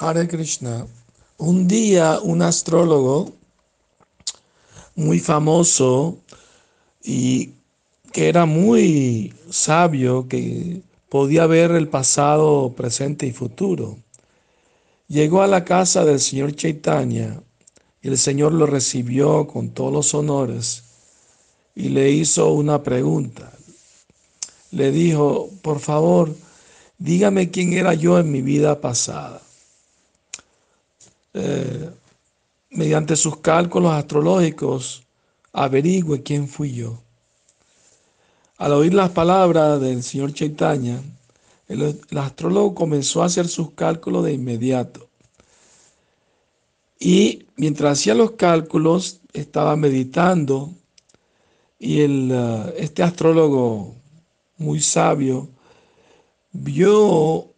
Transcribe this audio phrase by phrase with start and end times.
[0.00, 0.86] Hare Krishna.
[1.38, 3.32] Un día un astrólogo
[4.94, 6.18] muy famoso
[7.02, 7.54] y
[8.12, 13.98] que era muy sabio, que podía ver el pasado, presente y futuro,
[15.08, 17.42] llegó a la casa del señor Chaitanya
[18.00, 20.84] y el señor lo recibió con todos los honores
[21.74, 23.52] y le hizo una pregunta.
[24.70, 26.32] Le dijo, por favor,
[26.98, 29.42] dígame quién era yo en mi vida pasada.
[31.40, 31.90] Eh,
[32.70, 35.04] mediante sus cálculos astrológicos,
[35.52, 36.98] averigüe quién fui yo.
[38.56, 41.00] Al oír las palabras del señor Chaitanya,
[41.68, 45.08] el, astrólogo comenzó a hacer sus cálculos de inmediato.
[46.98, 50.72] Y mientras hacía los cálculos, estaba meditando
[51.78, 53.94] y el, uh, este astrólogo
[54.56, 55.48] muy sabio
[56.50, 57.52] vio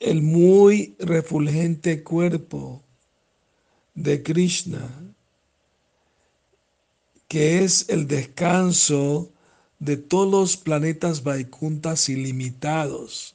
[0.00, 2.82] el muy refulgente cuerpo
[3.94, 4.88] de Krishna,
[7.26, 9.30] que es el descanso
[9.78, 13.34] de todos los planetas Vaikuntas ilimitados.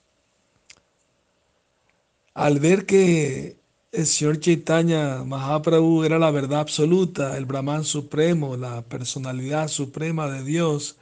[2.33, 3.57] Al ver que
[3.91, 10.43] el señor Chaitanya Mahaprabhu era la verdad absoluta, el Brahman supremo, la personalidad suprema de
[10.43, 10.97] Dios,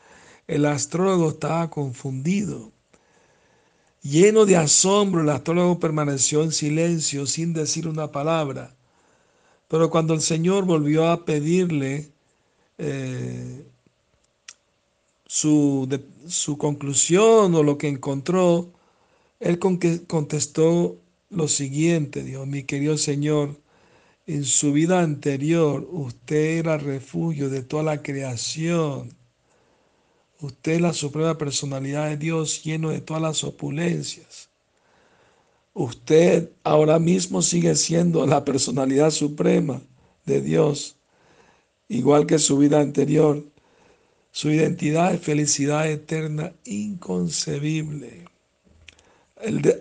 [0.47, 2.71] el astrólogo estaba confundido.
[4.03, 8.75] Lleno de asombro, el astrólogo permaneció en silencio sin decir una palabra.
[9.67, 12.09] Pero cuando el Señor volvió a pedirle
[12.77, 13.63] eh,
[15.27, 15.87] su,
[16.27, 18.71] su conclusión o lo que encontró,
[19.39, 20.97] él contestó
[21.29, 23.55] lo siguiente, dijo, mi querido Señor,
[24.27, 29.09] en su vida anterior usted era refugio de toda la creación.
[30.41, 34.49] Usted es la suprema personalidad de Dios lleno de todas las opulencias.
[35.73, 39.81] Usted ahora mismo sigue siendo la personalidad suprema
[40.25, 40.97] de Dios,
[41.87, 43.45] igual que su vida anterior.
[44.31, 48.25] Su identidad es felicidad eterna inconcebible.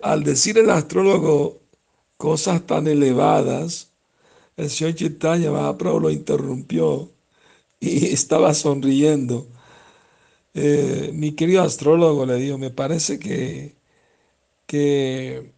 [0.03, 1.59] al decir el astrólogo
[2.17, 3.89] cosas tan elevadas,
[4.57, 7.11] el señor Chaitanya Mahaprabhu lo interrumpió
[7.79, 9.47] y estaba sonriendo.
[10.53, 13.75] Eh, mi querido astrólogo le dijo, me parece que,
[14.67, 15.53] que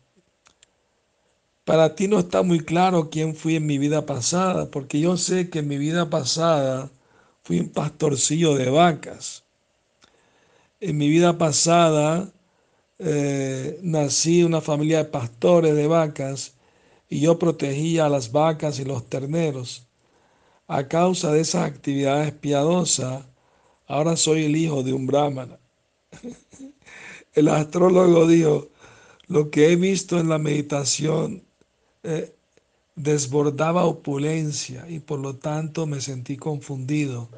[1.66, 5.50] para ti no está muy claro quién fui en mi vida pasada, porque yo sé
[5.50, 6.92] que en mi vida pasada
[7.44, 9.44] fui un pastorcillo de vacas.
[10.80, 12.32] En mi vida pasada
[13.00, 16.56] eh, nací en una familia de pastores de vacas
[17.10, 19.88] y yo protegía a las vacas y los terneros.
[20.68, 23.26] A causa de esas actividades piadosas,
[23.88, 25.60] ahora soy el hijo de un brahmana.
[27.34, 28.70] El astrólogo dijo,
[29.28, 31.44] lo que he visto en la meditación
[32.04, 32.36] eh,
[32.96, 37.30] desbordaba opulencia y por lo tanto me sentí confundido.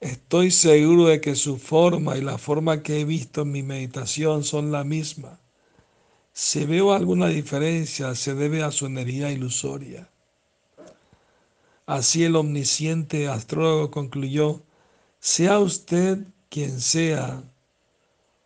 [0.00, 4.44] Estoy seguro de que su forma y la forma que he visto en mi meditación
[4.44, 5.38] son la misma.
[6.32, 10.10] Si veo alguna diferencia, se debe a su energía ilusoria.
[11.86, 14.62] Así el omnisciente astrólogo concluyó,
[15.20, 16.18] sea usted
[16.48, 17.42] quien sea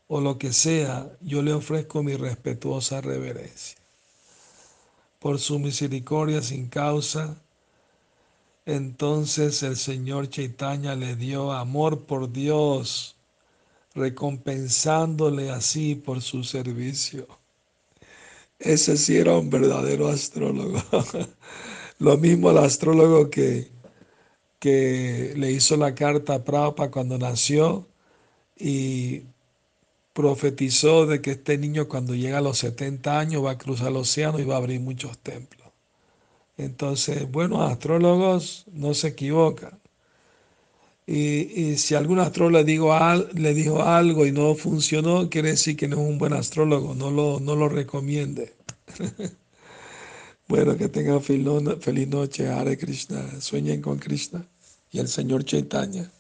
[0.09, 3.81] o lo que sea, yo le ofrezco mi respetuosa reverencia
[5.21, 7.37] por su misericordia sin causa.
[8.67, 13.17] Entonces el Señor Chaitanya le dio amor por Dios,
[13.95, 17.27] recompensándole así por su servicio.
[18.59, 20.83] Ese sí era un verdadero astrólogo.
[21.99, 23.71] Lo mismo el astrólogo que,
[24.61, 27.89] que le hizo la carta a Prabhupada cuando nació
[28.57, 29.23] y
[30.13, 33.97] profetizó de que este niño cuando llega a los 70 años va a cruzar el
[33.97, 35.69] océano y va a abrir muchos templos.
[36.59, 39.81] Entonces, buenos astrólogos no se equivocan.
[41.07, 42.95] Y, si algún astrólogo le, digo
[43.35, 47.11] le dijo algo y no funcionó, quiere decir que no es un buen astrólogo, no
[47.11, 48.55] lo, no lo recomiende.
[50.49, 54.47] bueno, que tengan feliz noche, Hare Krishna, sueñen con Krishna
[54.91, 56.11] y el Señor Chaitanya.